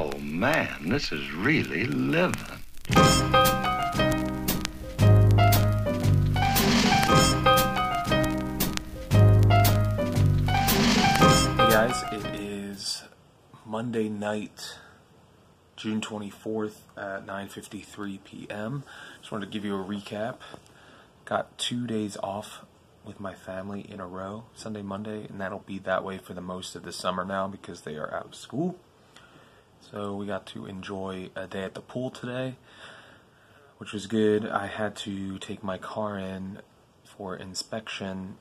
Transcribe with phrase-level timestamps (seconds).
[0.00, 2.36] Oh, man, this is really living.
[2.86, 3.02] Hey
[11.68, 13.02] guys, it is
[13.66, 14.76] Monday night,
[15.74, 18.84] June 24th at 9:53 p.m.
[19.18, 20.36] Just wanted to give you a recap.
[21.24, 22.60] Got 2 days off
[23.04, 26.40] with my family in a row, Sunday, Monday, and that'll be that way for the
[26.40, 28.78] most of the summer now because they are out of school.
[29.80, 32.56] So we got to enjoy a day at the pool today,
[33.78, 34.46] which was good.
[34.46, 36.60] I had to take my car in
[37.04, 38.36] for inspection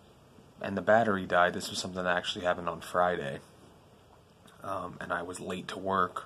[0.61, 1.53] and the battery died.
[1.53, 3.39] This was something that actually happened on Friday.
[4.63, 6.25] Um, and I was late to work,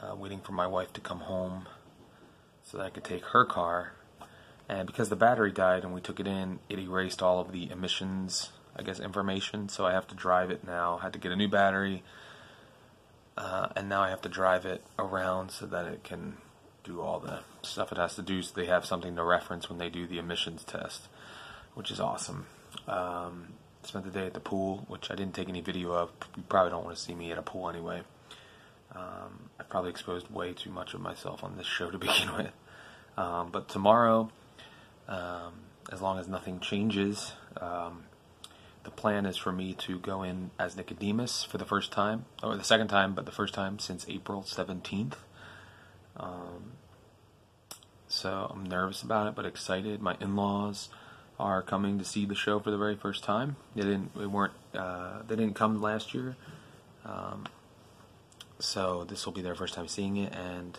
[0.00, 1.66] uh, waiting for my wife to come home
[2.62, 3.92] so that I could take her car.
[4.68, 7.70] And because the battery died and we took it in, it erased all of the
[7.70, 9.68] emissions, I guess, information.
[9.68, 10.98] So I have to drive it now.
[10.98, 12.02] I had to get a new battery.
[13.36, 16.38] Uh, and now I have to drive it around so that it can
[16.84, 19.78] do all the stuff it has to do so they have something to reference when
[19.78, 21.08] they do the emissions test,
[21.74, 22.46] which is awesome.
[22.88, 23.48] Um,
[23.82, 26.10] spent the day at the pool, which I didn't take any video of.
[26.36, 28.02] You probably don't want to see me at a pool anyway.
[28.94, 32.52] Um, I probably exposed way too much of myself on this show to begin with.
[33.16, 34.30] Um, but tomorrow,
[35.08, 35.52] um,
[35.92, 38.04] as long as nothing changes, um,
[38.86, 42.56] the plan is for me to go in as Nicodemus for the first time, or
[42.56, 45.14] the second time, but the first time since April 17th.
[46.16, 46.74] Um,
[48.06, 50.00] so I'm nervous about it, but excited.
[50.00, 50.88] My in laws
[51.36, 53.56] are coming to see the show for the very first time.
[53.74, 54.16] They didn't.
[54.16, 54.54] They weren't.
[54.72, 56.36] Uh, they didn't come last year.
[57.04, 57.46] Um,
[58.60, 60.78] so this will be their first time seeing it, and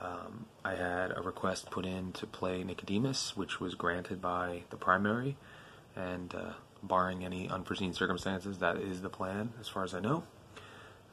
[0.00, 4.76] um, I had a request put in to play Nicodemus, which was granted by the
[4.76, 5.36] primary,
[5.96, 6.52] and uh,
[6.86, 10.24] barring any unforeseen circumstances, that is the plan as far as I know.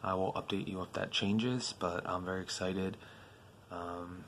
[0.04, 2.98] I will update you if that changes, but I'm very excited
[3.72, 4.26] um,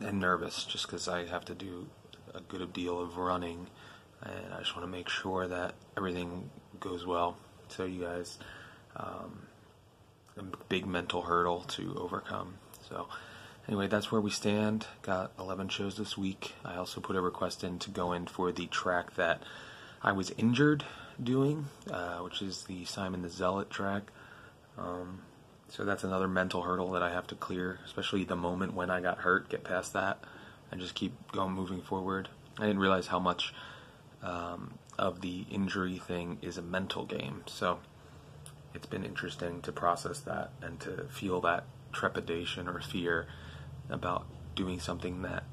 [0.00, 1.88] and nervous just because I have to do
[2.34, 3.66] a good deal of running,
[4.22, 6.50] and I just want to make sure that everything
[6.80, 7.36] goes well.
[7.68, 8.38] So you guys,
[8.96, 9.42] um,
[10.36, 12.54] a big mental hurdle to overcome.
[12.88, 13.08] So
[13.66, 14.86] anyway, that's where we stand.
[15.02, 16.54] Got 11 shows this week.
[16.64, 19.42] I also put a request in to go in for the track that
[20.02, 20.84] I was injured
[21.22, 24.10] doing, uh, which is the Simon the Zealot track.
[24.76, 25.22] Um,
[25.68, 29.00] so that's another mental hurdle that I have to clear, especially the moment when I
[29.00, 30.18] got hurt, get past that
[30.70, 32.28] and just keep going moving forward.
[32.58, 33.54] I didn't realize how much
[34.22, 37.42] um, of the injury thing is a mental game.
[37.46, 37.78] So
[38.74, 43.26] it's been interesting to process that and to feel that trepidation or fear
[43.88, 45.44] about doing something that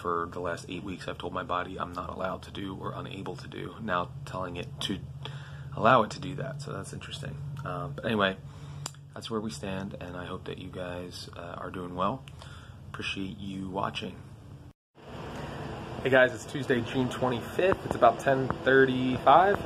[0.00, 2.94] for the last eight weeks I've told my body I'm not allowed to do or
[2.96, 3.74] unable to do.
[3.82, 4.98] Now telling it to
[5.76, 6.62] allow it to do that.
[6.62, 7.36] So that's interesting.
[7.64, 8.36] Um, but anyway,
[9.14, 12.24] that's where we stand, and I hope that you guys uh, are doing well.
[12.92, 14.16] Appreciate you watching.
[16.02, 17.84] Hey guys, it's Tuesday, June 25th.
[17.84, 19.60] It's about 10:35,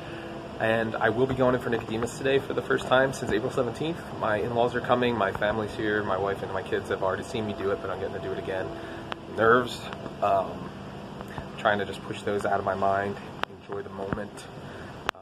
[0.58, 3.52] and I will be going in for Nicodemus today for the first time since April
[3.52, 4.18] 17th.
[4.18, 7.46] My in-laws are coming, my family's here, my wife and my kids have already seen
[7.46, 8.66] me do it, but I'm getting to do it again.
[9.36, 9.80] Nerves,
[10.22, 10.70] um,
[11.58, 13.16] trying to just push those out of my mind,
[13.62, 14.46] enjoy the moment,
[15.14, 15.20] um,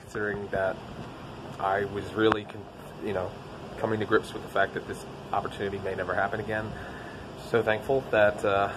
[0.00, 0.76] considering that
[1.58, 2.46] I was really,
[3.04, 3.30] you know,
[3.78, 6.70] coming to grips with the fact that this opportunity may never happen again.
[7.50, 8.44] So thankful that.
[8.44, 8.72] Uh,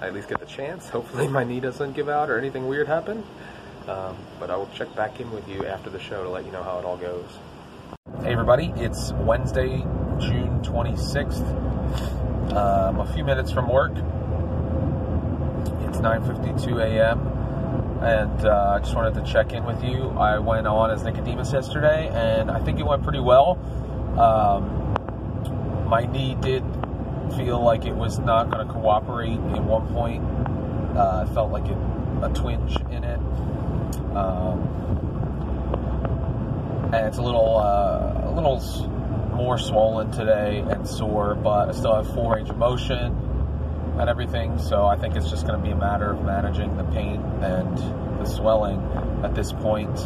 [0.00, 0.88] I at least get the chance.
[0.90, 3.24] Hopefully, my knee doesn't give out or anything weird happen.
[3.88, 6.50] Um, but I will check back in with you after the show to let you
[6.50, 7.24] know how it all goes.
[8.22, 9.78] Hey, everybody, it's Wednesday,
[10.18, 12.25] June 26th.
[12.56, 13.92] Um, a few minutes from work.
[15.86, 17.20] It's 9:52 a.m.
[18.02, 20.08] And uh, I just wanted to check in with you.
[20.18, 23.58] I went on as Nicodemus yesterday, and I think it went pretty well.
[24.18, 26.64] Um, my knee did
[27.36, 30.24] feel like it was not going to cooperate at one point.
[30.96, 31.76] Uh, I felt like it,
[32.22, 33.18] a twinge in it.
[34.16, 34.62] Um,
[36.94, 38.60] and it's a little, uh, a little
[39.36, 43.14] more swollen today and sore, but I still have full range of motion
[43.98, 44.58] and everything.
[44.58, 47.78] So I think it's just going to be a matter of managing the pain and
[48.20, 48.80] the swelling
[49.22, 49.98] at this point.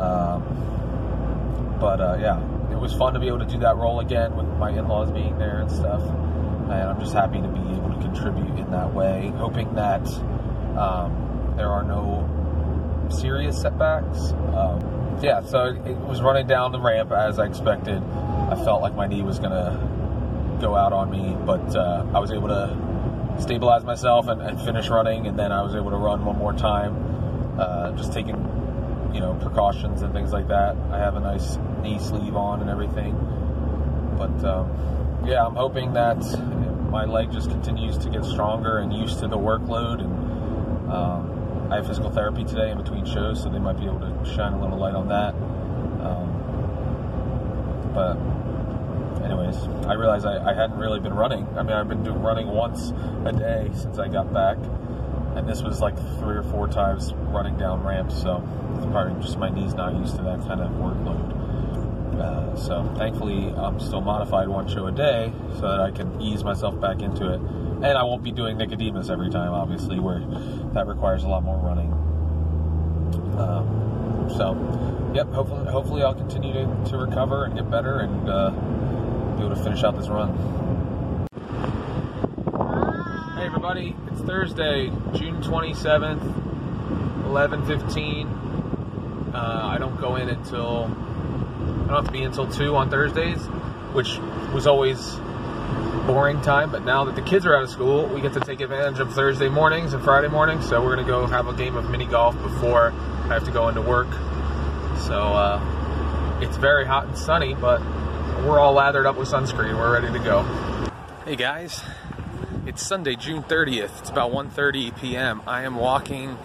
[0.00, 2.40] Um, but uh, yeah,
[2.72, 5.38] it was fun to be able to do that role again with my in-laws being
[5.38, 6.02] there and stuff
[6.70, 10.06] and I'm just happy to be able to contribute in that way, hoping that
[10.78, 12.28] um, there are no
[13.10, 14.32] serious setbacks.
[14.54, 18.02] Um, yeah, so it was running down the ramp as I expected.
[18.50, 22.18] I felt like my knee was going to go out on me, but uh, I
[22.18, 25.96] was able to stabilize myself and, and, finish running, and then I was able to
[25.96, 28.36] run one more time, uh, just taking
[29.12, 30.76] you know precautions and things like that.
[30.90, 33.14] I have a nice knee sleeve on and everything,
[34.16, 36.18] but um, yeah, I'm hoping that
[36.90, 40.00] my leg just continues to get stronger and used to the workload.
[40.00, 44.00] And um, I have physical therapy today in between shows, so they might be able
[44.00, 45.34] to shine a little light on that.
[46.06, 46.34] Um,
[47.94, 48.16] but
[49.24, 49.56] anyways,
[49.86, 51.46] I realized I, I, hadn't really been running.
[51.56, 52.92] I mean, I've been doing running once
[53.24, 54.58] a day since I got back,
[55.36, 58.20] and this was like three or four times running down ramps.
[58.20, 58.42] So
[58.90, 61.34] probably just my knees not used to that kind of workload.
[62.20, 66.44] Uh, so thankfully, I'm still modified one show a day so that I can ease
[66.44, 67.40] myself back into it.
[67.40, 70.20] And I won't be doing Nicodemus every time, obviously, where
[70.74, 71.93] that requires a lot more running.
[74.36, 78.50] So, yep, hopefully, hopefully I'll continue to, to recover and get better and uh,
[79.36, 80.34] be able to finish out this run.
[83.36, 86.20] Hey everybody, it's Thursday, June 27th,
[87.26, 89.32] 11:15.
[89.32, 93.38] Uh, I don't go in until I don't have to be until 2 on Thursdays,
[93.92, 94.18] which
[94.52, 95.14] was always
[96.06, 96.70] boring time.
[96.70, 99.12] But now that the kids are out of school, we get to take advantage of
[99.12, 100.68] Thursday mornings and Friday mornings.
[100.68, 103.50] So we're going to go have a game of mini golf before I have to
[103.50, 104.12] go into work.
[105.06, 107.80] So uh, it's very hot and sunny, but
[108.44, 109.76] we're all lathered up with sunscreen.
[109.76, 110.42] We're ready to go.
[111.24, 111.82] Hey guys,
[112.66, 114.00] it's Sunday, June 30th.
[114.00, 115.42] It's about 1.30 p.m.
[115.46, 116.36] I am walking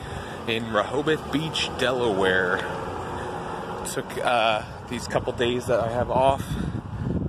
[0.48, 2.58] in Rehoboth Beach, Delaware.
[3.92, 6.46] Took uh, these couple days that I have off,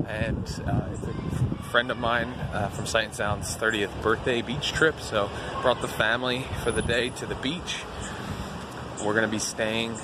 [0.07, 1.20] and uh, it's a
[1.71, 5.31] friend of mine uh, from Sight and Sound's 30th birthday beach trip, so
[5.63, 7.85] brought the family for the day to the beach.
[9.05, 9.97] We're to be staying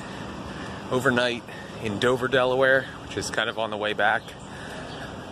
[0.93, 1.43] overnight
[1.83, 4.23] in Dover, Delaware, which is kind of on the way back,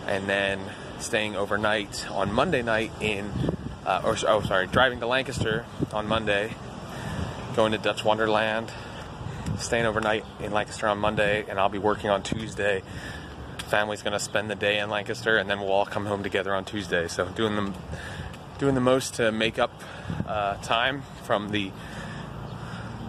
[0.07, 0.59] and then
[0.99, 3.31] staying overnight on Monday night in,
[3.85, 6.53] uh, or oh sorry, driving to Lancaster on Monday,
[7.55, 8.73] going to Dutch Wonderland,
[9.57, 12.83] staying overnight in Lancaster on Monday, and I'll be working on Tuesday.
[13.75, 16.55] Family's going to spend the day in Lancaster, and then we'll all come home together
[16.55, 17.09] on Tuesday.
[17.09, 17.73] So doing the
[18.57, 19.73] doing the most to make up
[20.25, 21.73] uh, time from the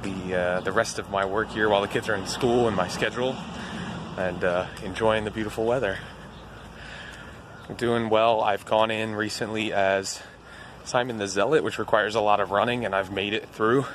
[0.03, 2.77] the uh, the rest of my work here while the kids are in school and
[2.77, 3.37] my schedule,
[4.19, 5.99] and uh, enjoying the beautiful weather.
[7.77, 8.41] doing well.
[8.41, 10.21] I've gone in recently as
[10.85, 13.87] Simon the Zealot, which requires a lot of running, and I've made it through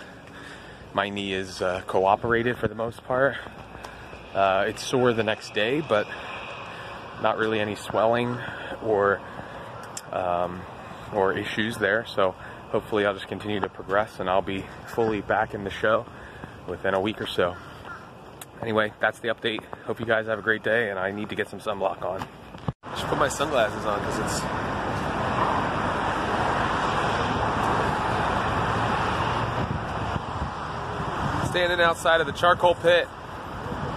[0.94, 3.36] my knee is uh, cooperated for the most part.
[4.34, 6.08] Uh, it's sore the next day, but
[7.22, 8.38] not really any swelling
[8.84, 9.22] or
[10.12, 10.62] um,
[11.14, 12.06] or issues there.
[12.06, 12.36] So
[12.70, 16.06] hopefully, I'll just continue to progress, and I'll be fully back in the show
[16.68, 17.56] within a week or so.
[18.62, 19.64] Anyway, that's the update.
[19.86, 22.20] Hope you guys have a great day, and I need to get some sunblock on.
[22.98, 24.42] Should put my sunglasses on because it's
[31.50, 33.08] standing outside of the charcoal pit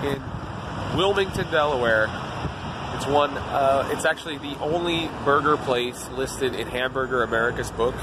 [0.02, 0.22] in
[0.96, 2.08] Wilmington, Delaware.
[2.94, 3.37] It's one.
[3.37, 7.94] Uh, it's actually the only burger place listed in Hamburger America's book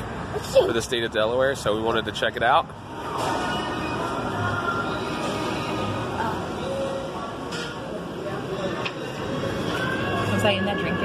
[0.52, 1.56] for the state of Delaware.
[1.56, 2.68] So we wanted to check it out.
[10.34, 11.01] Was I in that we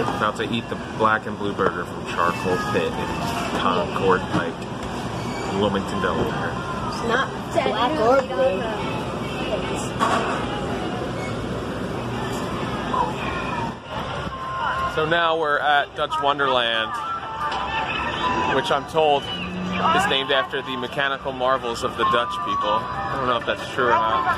[0.00, 3.06] About to eat the black and blue burger from Charcoal Pit in
[3.60, 4.58] Concord Pike,
[5.60, 6.52] Wilmington, Delaware.
[6.88, 8.62] It's not black or blue.
[14.94, 16.90] So now we're at Dutch Wonderland,
[18.56, 22.70] which I'm told is named after the mechanical marvels of the Dutch people.
[22.70, 24.36] I don't know if that's true or not.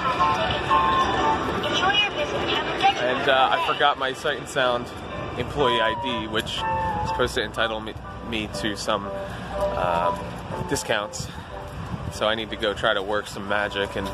[3.03, 4.87] And uh, I forgot my Sight and Sound
[5.39, 7.95] employee ID, which is supposed to entitle me,
[8.29, 9.07] me to some
[9.77, 10.19] um,
[10.69, 11.29] discounts.
[12.13, 14.09] So I need to go try to work some magic and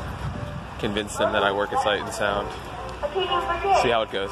[0.79, 2.47] convince them that I work at Sight and Sound.
[3.81, 4.31] See how it goes.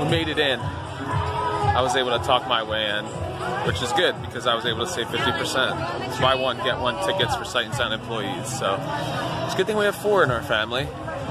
[0.00, 0.60] We made it in.
[0.60, 3.04] I was able to talk my way in,
[3.66, 6.08] which is good because I was able to save 50%.
[6.08, 8.46] It's buy one, get one tickets for Sight and Sound employees.
[8.58, 8.74] So
[9.44, 10.86] it's a good thing we have four in our family.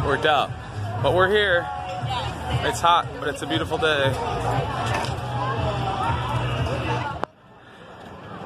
[0.05, 0.51] Worked out.
[1.01, 1.67] But we're here.
[2.47, 4.09] It's hot, but it's a beautiful day.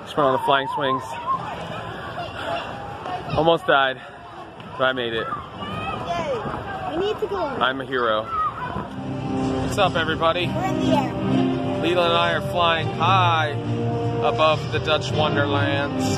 [0.03, 1.03] Just went on the flying swings.
[3.35, 4.01] Almost died,
[4.77, 5.27] but I made it.
[5.27, 6.97] Yay!
[6.97, 7.37] We need to go.
[7.37, 8.23] I'm a hero.
[8.23, 10.47] What's up, everybody?
[10.47, 11.13] We're in the air.
[11.83, 13.49] Leela and I are flying high
[14.23, 16.17] above the Dutch wonderlands.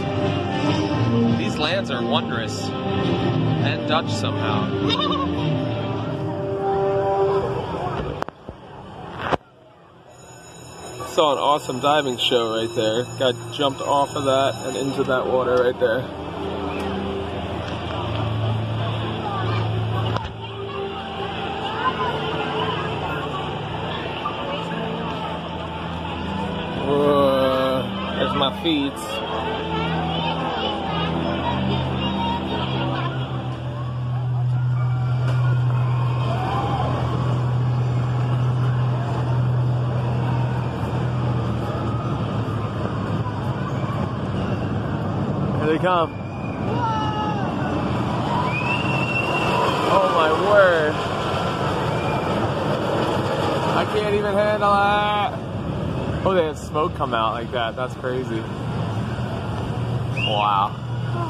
[1.39, 5.37] These lands are wondrous and Dutch somehow.
[11.11, 13.03] saw an awesome diving show right there.
[13.19, 16.01] Got jumped off of that and into that water right there.
[26.87, 29.30] Whoa, there's my feet.
[45.71, 46.13] They come.
[49.89, 50.91] Oh my word.
[53.77, 55.31] I can't even handle it.
[56.25, 57.77] Oh, they had smoke come out like that.
[57.77, 58.41] That's crazy.
[60.27, 60.75] Wow.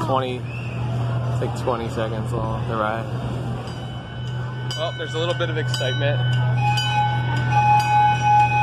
[0.06, 3.06] 20, it's like 20 seconds long, the ride.
[4.76, 6.18] Well, there's a little bit of excitement.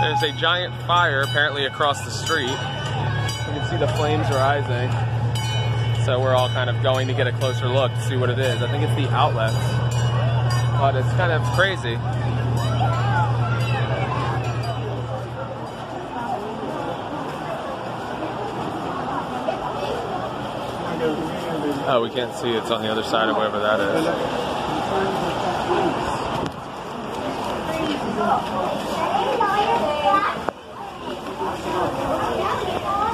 [0.01, 2.50] There's a giant fire apparently across the street.
[2.50, 5.08] You can see the flames rising.
[6.05, 8.39] So we're all kind of going to get a closer look to see what it
[8.39, 8.61] is.
[8.61, 9.55] I think it's the outlets.
[10.79, 11.97] But it's kind of crazy.
[21.91, 22.49] Oh, we can't see.
[22.51, 24.05] It's on the other side of wherever that is.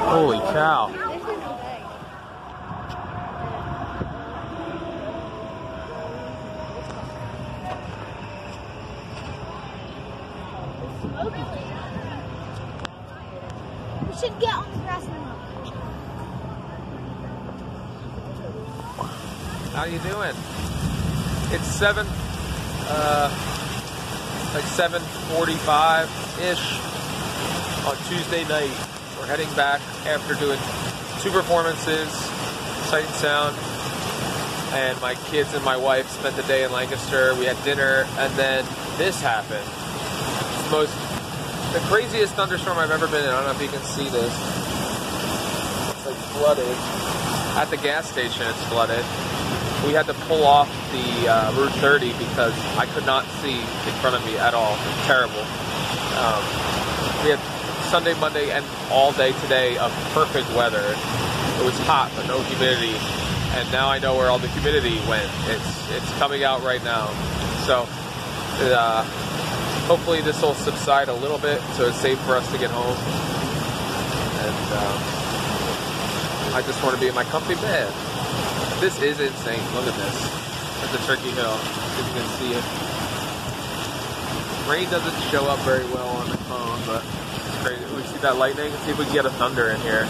[0.07, 0.91] Holy cow.
[14.07, 15.35] We should get on the grass now.
[19.75, 20.31] How you doing?
[21.51, 22.07] It's seven,
[22.87, 23.27] uh,
[24.53, 25.01] like seven
[25.35, 26.07] forty-five
[26.39, 26.79] ish
[27.83, 28.71] on Tuesday night.
[29.19, 30.57] We're heading back after doing
[31.19, 32.07] two performances,
[32.87, 33.57] sight and sound,
[34.79, 37.35] and my kids and my wife spent the day in Lancaster.
[37.35, 38.63] We had dinner, and then
[38.97, 39.59] this happened.
[39.59, 40.95] It's the most,
[41.73, 43.29] the craziest thunderstorm I've ever been in.
[43.29, 44.31] I don't know if you can see this.
[45.91, 46.77] It's like flooded.
[47.59, 49.03] At the gas station, it's flooded
[49.83, 53.95] we had to pull off the uh, Route 30 because I could not see in
[53.99, 54.77] front of me at all.
[55.03, 55.43] Terrible.
[56.15, 56.43] Um,
[57.23, 57.41] we had
[57.89, 60.81] Sunday, Monday, and all day today of perfect weather.
[60.81, 62.95] It was hot, but no humidity.
[63.57, 65.29] And now I know where all the humidity went.
[65.47, 67.07] It's it's coming out right now.
[67.65, 67.87] So
[68.61, 69.03] uh,
[69.87, 72.97] hopefully this will subside a little bit, so it's safe for us to get home.
[74.43, 77.91] And um, I just want to be in my comfy bed.
[78.79, 79.63] This is insane.
[79.73, 80.17] Look at this.
[80.81, 81.55] That's a Turkey Hill.
[81.55, 82.63] If you can see it.
[84.69, 87.85] Rain doesn't show up very well on the phone, but it's crazy.
[87.95, 88.71] We see that lightning.
[88.71, 90.05] Let's see if we can get a thunder in here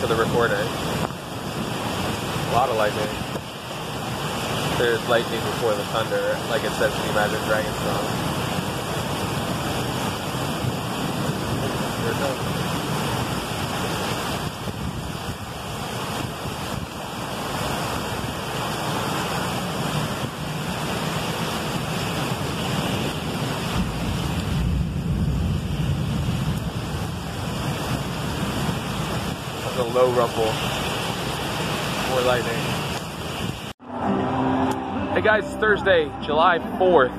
[0.00, 0.58] for the recording.
[0.58, 3.08] A lot of lightning.
[4.78, 8.27] There's lightning before the thunder, like it says in the Imagine Dragons song.
[29.98, 30.44] Low rumble.
[32.24, 32.54] Lightning.
[35.12, 37.10] Hey guys, it's Thursday, July 4th,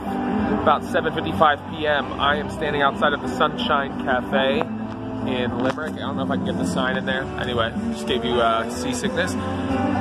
[0.61, 2.13] about 7.55 p.m.
[2.13, 5.93] I am standing outside of the Sunshine Cafe in Limerick.
[5.95, 7.23] I don't know if I can get the sign in there.
[7.23, 9.33] Anyway, just gave you uh, seasickness.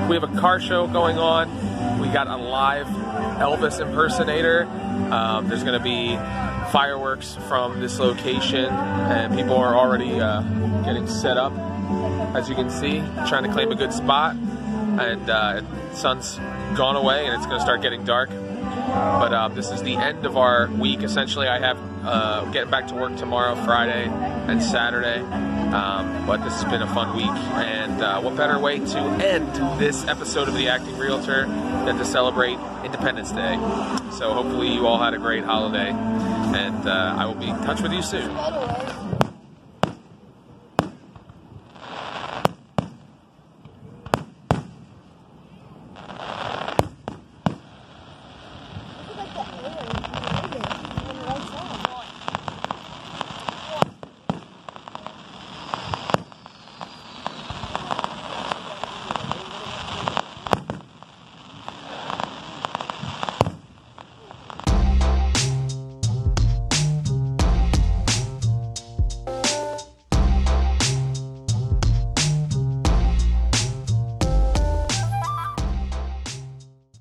[0.08, 1.50] We have a car show going on.
[2.00, 2.87] We got a live
[3.40, 4.66] Elvis impersonator.
[5.12, 6.14] Um, there's going to be
[6.70, 10.42] fireworks from this location, and people are already uh,
[10.85, 11.52] getting set up.
[12.35, 15.62] As you can see, trying to claim a good spot, and uh,
[15.94, 16.37] sun's
[16.76, 18.30] gone away, and it's going to start getting dark.
[18.30, 21.02] But uh, this is the end of our week.
[21.02, 25.20] Essentially, I have uh, getting back to work tomorrow, Friday, and Saturday.
[25.73, 29.54] Um, but this has been a fun week, and uh, what better way to end
[29.78, 33.56] this episode of the Acting Realtor than to celebrate Independence Day?
[34.12, 37.82] So hopefully you all had a great holiday, and uh, I will be in touch
[37.82, 39.08] with you soon.